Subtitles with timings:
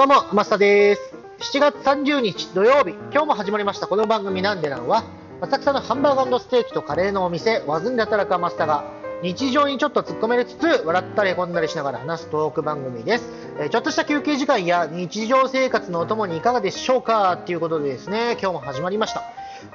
[0.00, 1.14] どうも、マスタです。
[1.52, 5.04] 7月30日土曜日、今日も始まりましたこの番組なんでなんは、
[5.42, 8.82] 浅草のハンバーガーステーキとカレーのお店、ワズンで働くマスタが、
[9.22, 13.30] 日常にちょっと突っ込めつつ、笑ったりへこんだりしながら話すトーク番組です。
[13.58, 19.22] えー、ちょっとした休憩時間や日常生活のお供にいかがでしょうかっていうことでですね、今日も始まりました。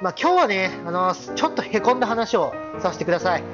[0.02, 3.44] まあ、今日はね、あのー、ちょっとへこんだ話をさせてください。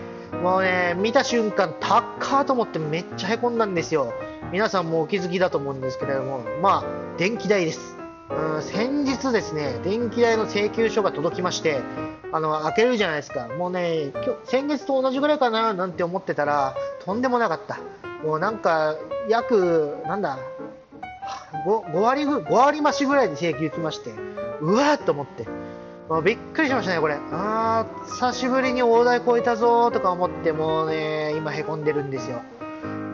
[0.43, 4.15] もうね、見た瞬間、タッカーと思ってめっちゃへこんだんですよ。
[4.53, 7.97] 皆さんもお気づきだと思うんですけれども、まあ、電気代です。
[8.29, 11.81] うん、先日ですね、電気代の請求書が届きまして、
[12.33, 13.49] あの、開けるじゃないですか。
[13.49, 17.81] もうね、今日、先月と同じぐらいかな、なんて思ってたら、とんでもなかった。
[18.23, 18.95] もうなんか、
[19.27, 20.39] 約、なんだ、
[21.67, 24.11] 5, 5割、5割増しぐらいで請求来まして、
[24.61, 25.47] うわーっと思って。
[26.11, 27.17] もうびっくりしましたね、これ。
[27.31, 32.43] あー、久しぶりに大台超えたぞとか思って、もうね、今へこんでるんですよ。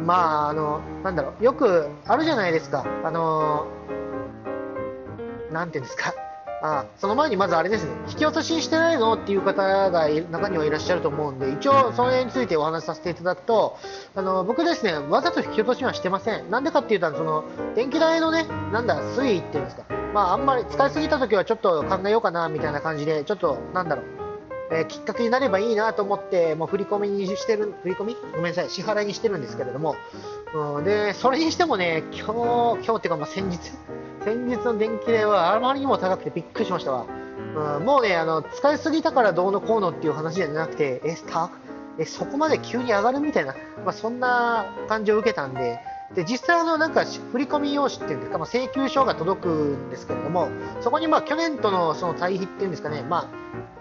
[0.08, 2.86] まあ、あの、なんだろう、よくあるじゃないですか。
[3.04, 3.66] あの
[5.52, 6.14] なんていうんですか。
[6.62, 13.76] あその前にまずあれですね、引き落とししてないのっていう方が中にはいらっしゃると思うんで、一応それについてお話しさせていただくと、
[14.14, 16.50] あの僕ですね、わざと引き落としはしてません。
[16.50, 17.44] なんでかっていうと、その
[17.76, 19.84] 電気代のね、なんだ、水位っていうんですか、
[20.14, 24.17] まああんまり使いすぎた時はちょっと考えようかなみたいな感じで、ちょっとなんだろう、
[24.70, 28.16] えー、きっかけになればいいなと思って、もう振り込みにしてる、振り込み？
[28.34, 29.96] ごめんなさい、支払いにしてるんですけれども、
[30.54, 32.26] うん、で、それにしてもね、今
[32.78, 33.58] 日、今日っていうかまあ先日、
[34.24, 37.06] 先日の電気代はあまりにも高くてびっくりしましたわ。
[37.78, 41.50] うん、もうね、あの、使いすぎたからどうのこうのっていう話じゃなくて、え、た？
[42.00, 45.80] えそこまで急に上がるみたいな、まあ、そんな感じを受けたんで、
[46.14, 50.48] で実際あのなんか振込用紙っていうんですか、まあ、請求書が届くんですけれども
[50.80, 53.28] そこにまあ去年とのその対比っていうんですかね、まあ、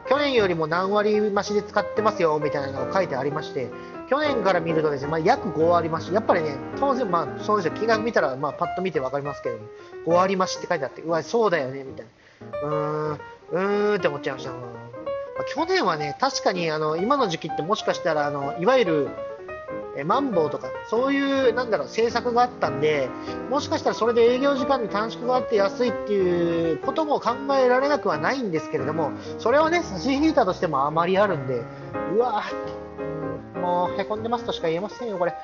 [0.10, 3.70] 去年よりも何割増しで使ってますよみたいなのが書いてありまして
[4.10, 6.14] 去年から見るとですね、まあ、約5割増し。
[6.14, 9.58] やっぱりね当然まあそうですよ金額見たらまあパッと見て分かりますけど
[10.06, 12.06] 5割増しって書いてあってうわそうだよねみたい
[12.62, 12.70] な。
[12.70, 19.10] うーんうーんって思っちゃいました、まあ、去年はね確かにあの今の時期ってもしかしたらあのいわゆる
[19.98, 23.10] えマンボウとか、そういう、なんだろう、政策があったんで、
[23.50, 31.64] もしかしたらそれで営業時間に短縮があって安いっていうことも考えられなくはないんですけれども、それはね、差し引いたとしてもあまりあるんで、
[32.18, 32.44] うわ、
[33.62, 35.36] もうへこんでますとしか言えませんよ、これ。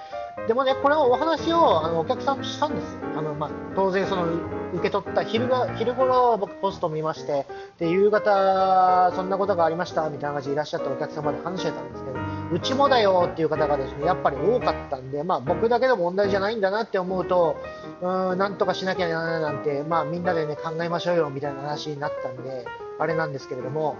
[0.47, 2.97] でもね、これをお話をあのお客さんとしたんです。
[3.15, 4.25] あのまあ、当然、その
[4.73, 7.45] 受け取った昼が昼頃僕、ポストを見まして、
[7.77, 12.17] で夕方、そんなことがありましたみたいな感じでいらっしゃったお客様で話してたんですけど、
[12.51, 17.55] うちもだよっていう方がですねやっぱり多かったんで、まあ、僕だけの問題じゃないんだなって思うと、
[18.01, 22.65] うんなんとかしなきゃならないなんて、まあ、みんなで、ね、考えましょうよみたいな話になったんで、
[22.99, 23.95] あれなんですけれども、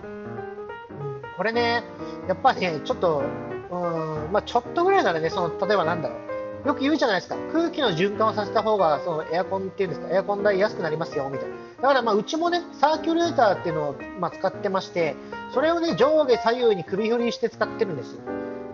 [1.38, 1.84] これね、
[2.28, 3.24] やっぱりね、ちょっと、
[3.72, 6.68] うんまあ、ちょっとぐらいならね、その例えばなんだろう。
[6.68, 11.56] よく言うじゃないですか、空気の循環をさせた方がそのエアコンっていうんですか、エアコン代安くなりますよみたいな。
[11.82, 15.16] だからまあうちもね、サーキュレーターっていうのをまあ使ってまして、
[15.54, 18.22] それをね、上下左右に首振りして使ってるんですよ。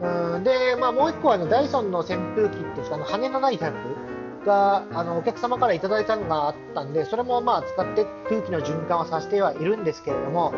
[0.02, 3.78] うんで、まあ、もう1個はあのダイソンの扇風機っていうんですか、あの羽のないタイプ
[4.46, 10.54] があのお客様からいただいたのがあったんで、それもまあ使って空気の循環をさせてはいるんですけれども、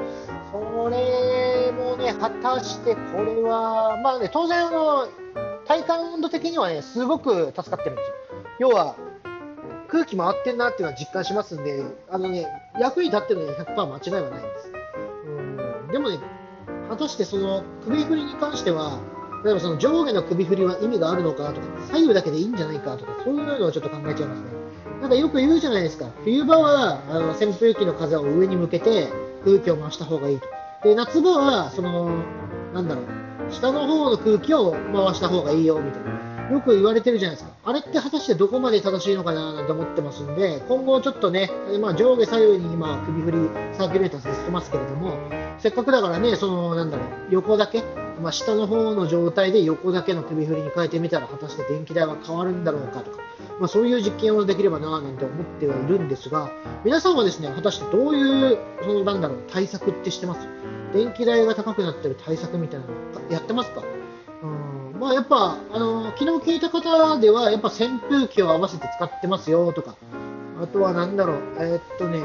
[0.52, 5.08] それもね、果たしてこれは、まあね、当然あの、
[5.66, 8.16] 体感温度的にはね、すごく助かってるんですよ。
[8.60, 8.96] 要は、
[9.88, 12.48] 空気回ってんなっていうのは実感しますんで、あのね、
[12.80, 14.72] 役に立ってるのに100%間違いはないんです。
[15.26, 15.30] う
[15.88, 16.20] んでもね、
[16.90, 19.00] 果たしてその首振りに関しては、
[19.44, 24.48] 例えばその上下の首振りは意味があるのかとか、左右だけでいいんじゃないかとか、そういうのをちょっと考えちゃいますね。
[25.02, 26.06] なんかよく言うじゃないですか。
[26.24, 29.08] 冬場はあの扇風機の風を上に向けて
[29.44, 30.48] 空気を回した方がいいと。
[30.84, 32.10] で、夏場は、その、
[32.74, 36.22] なんだろう、下の方の空気を回した方がいいよ、みたいな。
[36.52, 37.56] よく言われてるじゃないですか。
[37.64, 41.50] あれって果たしてどこまで正しいのかななんて思ってますんで、今後ちょっとね、
[41.80, 43.38] まあ、上下左右に今首振り
[43.78, 45.14] サーキュレーターさせてますけれども、
[45.60, 47.84] せっかくだからね、その、なんだろう、横だけ、
[48.22, 53.18] まあ、下の方の状態で横だけの首振りに変えてみたら果たして電気代は変わるんだろうかとか、
[53.60, 56.52] まあ、そういう実験をできればななんて思ってはいるんですが
[56.86, 60.48] 皆さんはですね果たしてどういうそのなんだろう対策ってしてます？
[60.94, 62.94] 電気代が高くなってる対策みたいなの
[63.32, 63.82] やってますか？
[64.44, 69.96] うんまあ、やっぱあの昨日聞いた方ではやっぱ扇風機を合わせて使ってますよとか
[70.62, 72.20] あとはなんだろうえー、っとね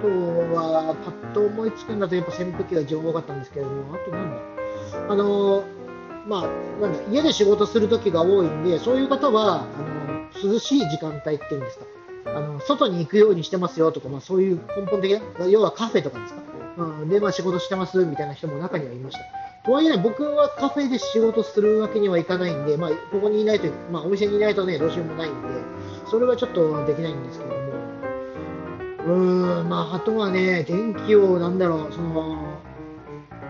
[0.00, 0.08] と
[0.54, 4.40] は、パッと思いつくんだと、やっぱ扇風機が情報があったんですけれども、あとなんだ、
[5.08, 5.64] あの
[6.26, 6.42] まあ、
[6.80, 7.12] なんだ？
[7.12, 9.66] 家で仕事する時が多いんで、そういう方はあ
[10.44, 11.84] の涼しい時間帯っていうんですか、
[12.26, 16.40] あの外に行くようにしてますよとか、まあ、そういう根本的な、要はカフェとかですか、
[16.78, 19.20] うん、で、まあ、仕事してますみたいな人も中にはいました。
[19.62, 25.48] とはいえね、僕はカフェで仕事するわけにはいかないんで、まあ、ここにいないと、まあ、お店にいないとね、どうしようもないんで、
[26.10, 27.69] それはちょっとできないんですけども、
[29.06, 32.60] うん、まあ、あとはね、電気を、なんだろう、その、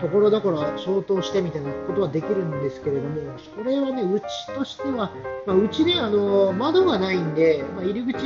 [0.01, 3.15] ところどころ消灯してみたいなことはできるんですけれども、
[3.55, 4.25] それはね、うち
[4.55, 5.11] としては、
[5.45, 8.25] まあ、うちね、あの窓がないんで、まあ、入り口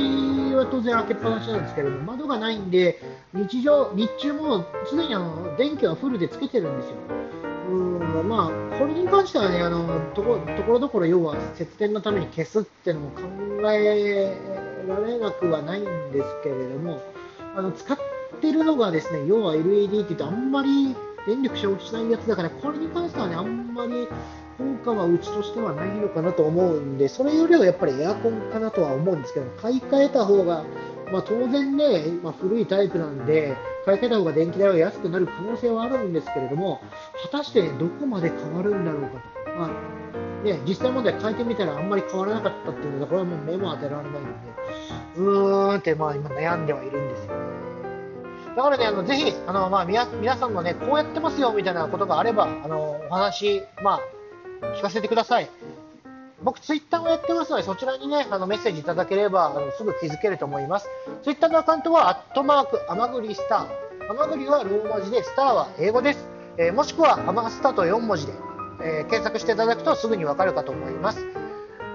[0.54, 2.98] は当然開けっぱなしなんですけれども、窓がないんで、
[3.34, 6.96] 日常、日中もすでにあの電気はフルでつけてるんですよ。
[7.70, 13.22] うんまあ、これに関してはね、あのとこところどころ要は節電のために消すっていうのも考
[13.72, 14.34] え
[14.88, 17.02] られなくはないんですけれども、
[17.56, 17.98] あの使っ
[18.40, 20.94] てるのがですね、要は LED って言うとあんまり
[21.26, 24.06] 電力消費しないやつだから、これに関してはね、あんまり
[24.58, 30.64] 効果はうちとしてはないのかなと思うんで、それよりはやっぱりエアコンかなとは思うんですけど、買い替えた方が、
[31.10, 36.80] まあ、当然ね、まあ、古いタイプなんで、買い替えた方が電気代は安くなる可能性はあるんですけれども、
[37.30, 39.58] 果たして、ね、どこまで変わるんだろうかと。
[39.58, 44.26] まあね、実際問題変えてみたらあんまり変わらなかったっていうのは、これはもう目も当てられないので、
[45.16, 47.56] うーんってまあ今悩んではいるんですよね。
[48.56, 50.06] だからね、あのぜひあの、まあ、皆
[50.36, 54.00] さんもね、こうやってますよみたいなことがあれば、あのお話、ま
[54.62, 55.50] あ、聞かせてください。
[56.42, 60.88] 僕、ツイッターをやってますので、そちらにね、あのメッセージいただければ、あのすぐ気づけると思います。
[61.22, 64.10] ツイッターのアカウントは、アットマーク、アマグリスター。
[64.10, 66.26] アマグリはローマ字で、スターは英語です。
[66.56, 68.32] えー、もしくは、アマスタと4文字で、
[68.82, 71.26] えー、検索していただくとすぐにわかるかと思います。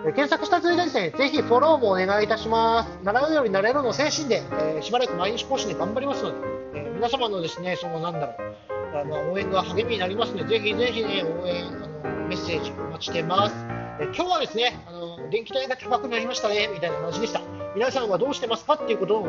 [0.04, 3.00] 検索したついでですね、ぜひフォローもお願いいたします。
[3.04, 11.88] 習うようになれるの精神で、えー、しばらく毎日更新で頑張りますので、えー、皆様のですね、そのなんだろう、あの応援が励みになりますので、ぜひぜひね、応援、あの
[12.28, 13.56] メッセージお待ちしてます。
[14.00, 17.42] えー、今日はですね、あの電気代が高くなりましたね、みたいな話でした。
[17.75, 19.28] 皆さんはどうしてますかっていうことを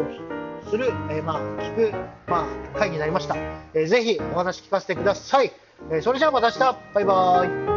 [0.73, 1.93] する、えーまあ、聞く、
[2.27, 3.37] まあ、会になりました。
[3.75, 5.53] えー、ぜひお話聞かせてください。
[5.91, 7.72] えそれじゃあまた明日、バイバーイ。